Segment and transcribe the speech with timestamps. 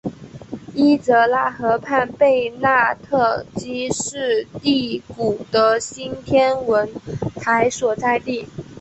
[0.73, 6.89] 伊泽拉河畔贝纳特基是第谷的新天文
[7.35, 8.47] 台所在地。